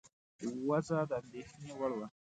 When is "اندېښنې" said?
1.21-1.71